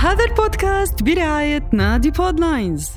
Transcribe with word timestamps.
هذا 0.00 0.24
البودكاست 0.24 1.02
برعاية 1.02 1.70
نادي 1.72 2.10
بودلاينز 2.10 2.90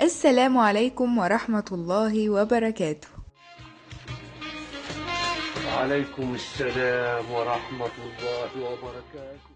السلام 0.00 0.58
عليكم 0.58 1.18
ورحمة 1.18 1.64
الله 1.72 2.30
وبركاته. 2.30 3.17
وعليكم 5.78 6.34
السلام 6.34 7.30
ورحمة 7.30 7.94
الله 8.02 8.50
وبركاته. 8.66 9.48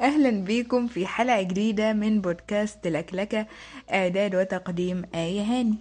أهلا 0.00 0.30
بيكم 0.44 0.86
في 0.86 1.06
حلقة 1.06 1.42
جديدة 1.42 1.92
من 1.92 2.20
بودكاست 2.20 2.86
لكلكة 2.86 3.46
إعداد 3.92 4.34
وتقديم 4.34 5.02
آية 5.14 5.42
هاني. 5.42 5.76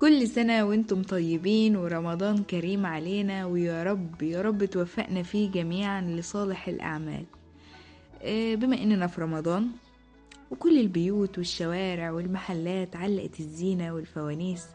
كل 0.00 0.28
سنة 0.28 0.64
وأنتم 0.64 1.02
طيبين 1.02 1.76
ورمضان 1.76 2.42
كريم 2.42 2.86
علينا 2.86 3.46
ويا 3.46 3.84
رب 3.84 4.22
يا 4.22 4.42
رب 4.42 4.64
توفقنا 4.64 5.22
فيه 5.22 5.50
جميعا 5.50 6.00
لصالح 6.00 6.68
الأعمال. 6.68 7.24
آه، 8.22 8.54
بما 8.54 8.76
إننا 8.82 9.06
في 9.06 9.20
رمضان 9.20 9.68
وكل 10.50 10.80
البيوت 10.80 11.38
والشوارع 11.38 12.10
والمحلات 12.10 12.96
علقت 12.96 13.40
الزينة 13.40 13.94
والفوانيس 13.94 14.66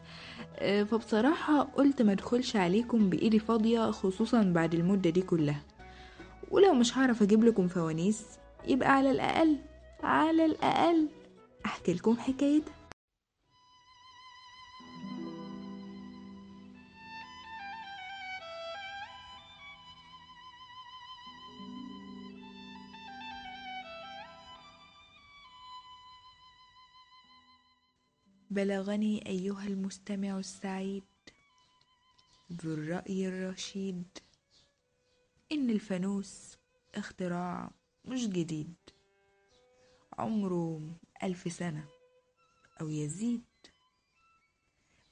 فبصراحة 0.60 1.62
قلت 1.62 2.02
ما 2.02 2.12
ادخلش 2.12 2.56
عليكم 2.56 3.10
بإيدي 3.10 3.38
فاضية 3.38 3.90
خصوصا 3.90 4.42
بعد 4.42 4.74
المدة 4.74 5.10
دي 5.10 5.22
كلها. 5.22 5.62
ولو 6.50 6.74
مش 6.74 6.98
هعرف 6.98 7.22
أجيب 7.22 7.44
لكم 7.44 7.68
فوانيس 7.68 8.22
يبقى 8.68 8.92
على 8.92 9.10
الأقل 9.10 9.56
على 10.02 10.44
الأقل 10.44 11.08
أحكي 11.66 11.92
لكم 11.94 12.16
حكايتها. 12.16 12.74
بلغني 28.52 29.26
أيها 29.28 29.66
المستمع 29.66 30.38
السعيد 30.38 31.02
ذو 32.52 32.74
الرأي 32.74 33.28
الرشيد 33.28 34.04
إن 35.52 35.70
الفانوس 35.70 36.56
اختراع 36.94 37.70
مش 38.04 38.26
جديد 38.26 38.74
عمره 40.18 40.80
ألف 41.22 41.52
سنة 41.52 41.88
أو 42.80 42.88
يزيد. 42.88 43.42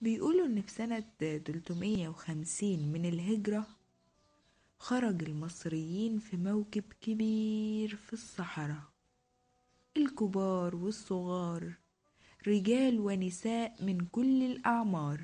بيقولوا 0.00 0.46
إن 0.46 0.62
في 0.62 0.70
سنة 0.70 1.04
350 1.18 2.92
من 2.92 3.06
الهجرة 3.06 3.66
خرج 4.78 5.22
المصريين 5.22 6.18
في 6.18 6.36
موكب 6.36 6.84
كبير 7.00 7.96
في 7.96 8.12
الصحراء 8.12 8.82
الكبار 9.96 10.76
والصغار 10.76 11.74
رجال 12.48 13.00
ونساء 13.00 13.74
من 13.84 14.00
كل 14.00 14.42
الأعمار 14.42 15.20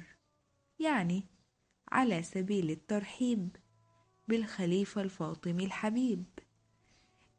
يعني 0.79 1.25
على 1.93 2.23
سبيل 2.23 2.71
الترحيب 2.71 3.57
بالخليفة 4.29 5.03
الفاطمي 5.03 5.65
الحبيب 5.65 6.25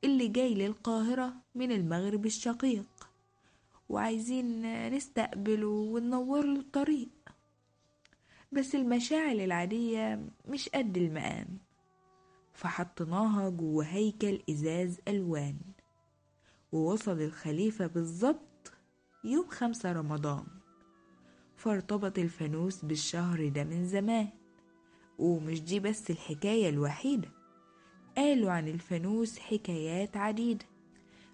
اللي 0.03 0.28
جاي 0.28 0.53
للقاهرة 0.53 1.34
من 1.56 1.72
المغرب 1.72 2.25
الشقيق 2.25 3.09
وعايزين 3.89 4.61
نستقبله 4.95 5.68
وننور 5.68 6.46
له 6.46 6.59
الطريق. 6.59 7.09
بس 8.52 8.75
المشاعل 8.75 9.40
العادية 9.40 10.28
مش 10.47 10.69
قد 10.69 10.97
المقام 10.97 11.47
فحطيناها 12.53 13.50
جوه 13.50 13.85
هيكل 13.85 14.41
إزاز 14.50 14.97
ألوان 15.07 15.57
ووصل 16.72 17.22
الخليفة 17.22 17.88
بالظبط 17.88 18.47
يوم 19.23 19.47
خمسة 19.50 19.91
رمضان. 19.91 20.44
فارتبط 21.57 22.19
الفانوس 22.19 22.85
بالشهر 22.85 23.47
ده 23.47 23.63
من 23.63 23.88
زمان 23.88 24.28
ومش 25.19 25.61
دي 25.61 25.79
بس 25.79 26.11
الحكاية 26.11 26.69
الوحيدة 26.69 27.29
قالوا 28.17 28.51
عن 28.51 28.67
الفانوس 28.67 29.39
حكايات 29.39 30.17
عديدة. 30.17 30.66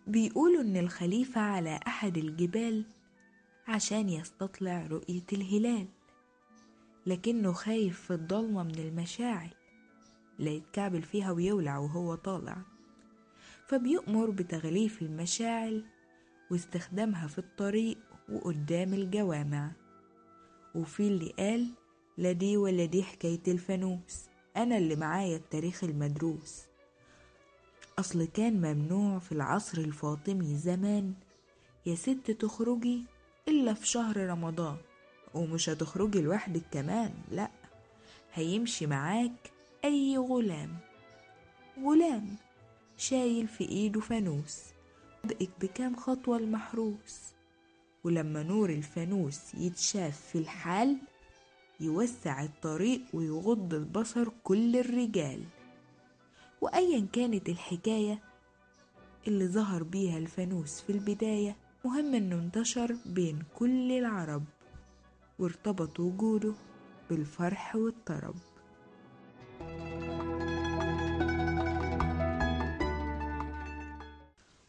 بيقولوا 0.07 0.61
إن 0.61 0.77
الخليفة 0.77 1.41
على 1.41 1.79
أحد 1.87 2.17
الجبال 2.17 2.85
عشان 3.67 4.09
يستطلع 4.09 4.87
رؤية 4.87 5.23
الهلال 5.33 5.87
لكنه 7.05 7.51
خايف 7.53 8.01
في 8.01 8.13
الضلمة 8.13 8.63
من 8.63 8.75
المشاعل 8.79 9.49
لا 10.39 10.51
يتكعبل 10.51 11.01
فيها 11.01 11.31
ويولع 11.31 11.77
وهو 11.77 12.15
طالع. 12.15 12.57
فبيؤمر 13.67 14.29
بتغليف 14.29 15.01
المشاعل 15.01 15.83
واستخدامها 16.51 17.27
في 17.27 17.37
الطريق 17.37 17.97
وقدام 18.29 18.93
الجوامع. 18.93 19.71
وفي 20.75 21.07
اللي 21.07 21.33
قال 21.39 21.67
لا 22.17 22.31
دي 22.31 22.57
ولا 22.57 22.85
دي 22.85 23.03
حكاية 23.03 23.41
الفانوس 23.47 24.25
أنا 24.57 24.77
اللي 24.77 24.95
معايا 24.95 25.37
التاريخ 25.37 25.83
المدروس. 25.83 26.63
أصل 27.99 28.25
كان 28.25 28.53
ممنوع 28.53 29.19
في 29.19 29.31
العصر 29.31 29.77
الفاطمي 29.77 30.55
زمان 30.55 31.13
يا 31.85 31.95
ست 31.95 32.31
تخرجي 32.39 33.03
إلا 33.47 33.73
في 33.73 33.87
شهر 33.87 34.17
رمضان 34.17 34.77
ومش 35.33 35.69
هتخرجي 35.69 36.21
لوحدك 36.21 36.61
كمان 36.71 37.13
لأ 37.31 37.49
هيمشي 38.33 38.87
معاك 38.87 39.51
أي 39.85 40.17
غلام. 40.17 40.77
غلام 41.83 42.35
شايل 42.97 43.47
في 43.47 43.63
إيده 43.69 43.99
فانوس. 43.99 44.72
بدأك 45.23 45.49
بكام 45.61 45.95
خطوة 45.95 46.37
المحروس. 46.37 47.33
ولما 48.03 48.43
نور 48.43 48.69
الفانوس 48.69 49.55
يتشاف 49.55 50.21
في 50.21 50.37
الحال 50.37 50.97
يوسع 51.79 52.43
الطريق 52.43 53.01
ويغض 53.13 53.73
البصر 53.73 54.29
كل 54.43 54.75
الرجال. 54.75 55.43
وأيا 56.61 57.07
كانت 57.13 57.49
الحكاية 57.49 58.19
اللي 59.27 59.47
ظهر 59.47 59.83
بيها 59.83 60.17
الفانوس 60.17 60.81
في 60.81 60.91
البداية 60.91 61.55
مهم 61.85 62.15
إنه 62.15 62.35
انتشر 62.35 62.95
بين 63.05 63.43
كل 63.55 63.91
العرب 63.91 64.43
وارتبط 65.39 65.99
وجوده 65.99 66.53
بالفرح 67.09 67.75
والطرب. 67.75 68.35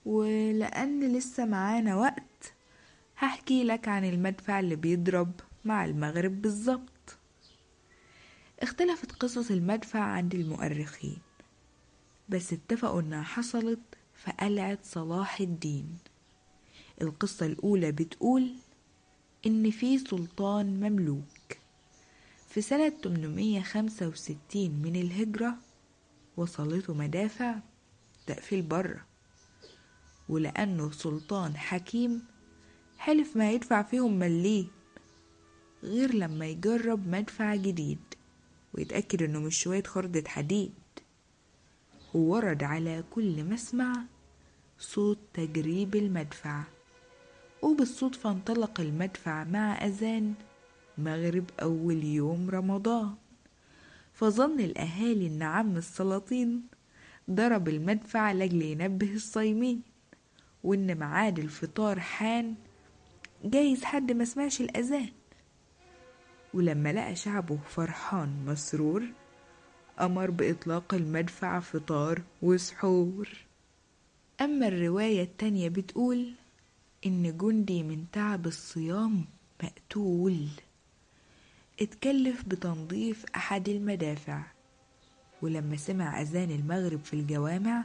ولأن 0.07 1.13
لسه 1.17 1.45
معانا 1.45 1.97
وقت 1.97 2.53
هحكي 3.19 3.65
لك 3.65 3.89
عن 3.89 4.05
المدفع 4.05 4.61
اللي 4.61 4.77
بيضرب 4.77 5.33
مع 5.65 5.85
المغرب 5.85 6.43
بالظبط. 6.43 7.17
اختلفت 8.61 9.13
قصص 9.13 9.51
المدفع 9.51 10.01
عند 10.01 10.35
المؤرخين 10.35 11.19
بس 12.29 12.53
اتفقوا 12.53 13.01
إنها 13.01 13.23
حصلت 13.23 13.81
في 14.15 14.31
قلعة 14.31 14.79
صلاح 14.83 15.41
الدين. 15.41 15.99
القصة 17.03 17.47
الأولى 17.47 17.93
بتقول 17.93 18.55
إن 19.47 19.71
في 19.71 19.99
سلطان 19.99 20.67
مملوك. 20.81 21.57
في 22.49 22.61
سنة 22.61 22.89
865 23.05 24.71
من 24.71 24.97
الهجرة 24.97 25.57
وصلته 26.37 26.95
مدافع 26.95 27.55
تقفيل 28.27 28.63
بره. 28.63 29.05
ولأنه 30.29 30.91
سلطان 30.91 31.57
حكيم 31.57 32.23
حلف 32.99 33.37
ما 33.37 33.51
يدفع 33.51 33.83
فيهم 33.83 34.19
مليه 34.19 34.67
غير 35.83 36.15
لما 36.15 36.47
يجرب 36.47 37.09
مدفع 37.09 37.55
جديد 37.55 37.99
ويتأكد 38.75 39.23
إنه 39.23 39.41
مش 39.41 39.59
شوية 39.59 39.83
خردة 39.83 40.29
حديد. 40.29 40.73
وورد 42.15 42.63
على 42.63 43.05
كل 43.11 43.45
مسمع 43.45 43.93
صوت 44.79 45.19
تجريب 45.35 45.95
المدفع 45.97 46.63
وبالصدفة 47.63 48.31
انطلق 48.31 48.81
المدفع 48.81 49.45
مع 49.45 49.87
أذان 49.87 50.35
مغرب 50.99 51.45
أول 51.63 52.05
يوم 52.05 52.51
رمضان. 52.51 53.15
فظن 54.13 54.61
الأهالي 54.61 55.27
إن 55.27 55.43
عم 55.43 55.77
السلاطين 55.77 56.63
ضرب 57.31 57.69
المدفع 57.69 58.33
لأجل 58.33 58.63
ينبه 58.63 59.15
الصايمين. 59.15 59.94
وإن 60.65 60.95
ميعاد 60.95 61.39
الفطار 61.39 62.01
حان 62.01 62.55
جايز 63.45 63.85
حد 63.85 64.13
ما 64.13 64.25
سمعش 64.25 64.61
الأذان. 64.61 65.09
ولما 66.55 66.93
لقى 66.93 67.17
شعبه 67.17 67.59
فرحان 67.69 68.45
مسرور 68.47 69.03
أمر 70.01 70.31
بإطلاق 70.31 70.95
المدفع 70.95 71.61
فطار 71.61 72.23
وسحور. 72.43 73.29
أما 74.41 74.69
الرواية 74.69 75.23
التانية 75.23 75.69
بتقول 75.69 76.33
إن 77.07 77.37
جندي 77.39 77.83
من 77.83 78.05
تعب 78.13 78.47
الصيام 78.47 79.25
مقتول. 79.63 80.47
اتكلف 81.81 82.45
بتنظيف 82.49 83.25
أحد 83.37 83.69
المدافع. 83.69 84.43
ولما 85.43 85.77
سمع 85.77 86.21
أذان 86.21 86.51
المغرب 86.51 87.01
في 87.05 87.15
الجوامع 87.15 87.85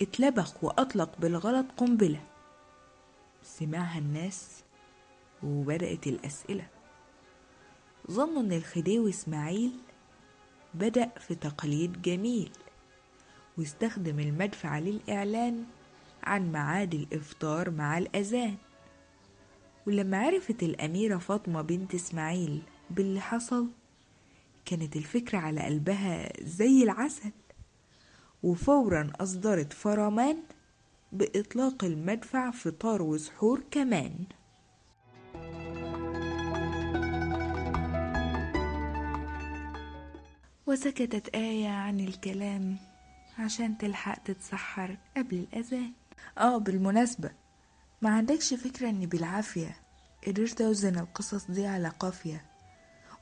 اتلبخ 0.00 0.64
وأطلق 0.64 1.18
بالغلط 1.18 1.66
قنبلة 1.76 2.20
سمعها 3.42 3.98
الناس 3.98 4.62
وبدأت 5.42 6.06
الأسئلة. 6.06 6.66
ظنوا 8.10 8.42
إن 8.42 8.52
الخديوي 8.52 9.10
إسماعيل 9.10 9.72
بدأ 10.74 11.06
في 11.06 11.34
تقليد 11.34 12.02
جميل 12.02 12.50
واستخدم 13.58 14.20
المدفع 14.20 14.78
للإعلان 14.78 15.64
عن 16.22 16.52
ميعاد 16.52 16.94
الإفطار 16.94 17.70
مع 17.70 17.98
الأذان. 17.98 18.56
ولما 19.86 20.18
عرفت 20.18 20.62
الأميرة 20.62 21.18
فاطمة 21.18 21.62
بنت 21.62 21.94
إسماعيل 21.94 22.62
باللي 22.90 23.20
حصل 23.20 23.68
كانت 24.64 24.96
الفكرة 24.96 25.38
على 25.38 25.60
قلبها 25.60 26.32
زي 26.42 26.82
العسل. 26.82 27.30
وفورا 28.44 29.12
أصدرت 29.20 29.72
فرمان 29.72 30.36
بإطلاق 31.12 31.84
المدفع 31.84 32.50
فطار 32.50 33.02
وسحور 33.02 33.62
كمان. 33.70 34.14
وسكتت 40.66 41.28
آية 41.34 41.68
عن 41.68 42.00
الكلام 42.00 42.76
عشان 43.38 43.78
تلحق 43.78 44.22
تتسحر 44.22 44.96
قبل 45.16 45.36
الأذان. 45.36 45.92
آه 46.38 46.58
بالمناسبة 46.58 47.30
ما 48.02 48.10
عندكش 48.10 48.54
فكرة 48.54 48.88
إني 48.88 49.06
بالعافية 49.06 49.76
قدرت 50.26 50.60
أوزن 50.60 50.98
القصص 50.98 51.50
دي 51.50 51.66
على 51.66 51.88
قافية؟ 51.88 52.44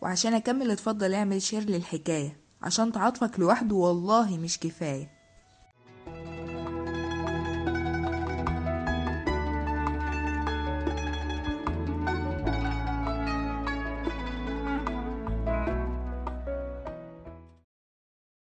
وعشان 0.01 0.35
أكمل 0.35 0.71
اتفضل 0.71 1.15
اعمل 1.15 1.43
شير 1.43 1.63
للحكاية. 1.63 2.42
عشان 2.63 2.93
تعاطفك 2.93 3.41
لوحده 3.41 3.75
والله 3.75 4.39
مش 4.39 4.59
كفاية. 4.59 5.22